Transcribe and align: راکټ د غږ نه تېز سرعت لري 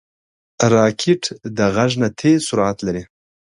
راکټ 0.73 1.21
د 1.57 1.59
غږ 1.75 1.91
نه 2.01 2.07
تېز 2.19 2.39
سرعت 2.49 2.77
لري 2.87 3.03